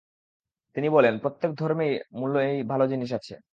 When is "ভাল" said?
2.63-2.81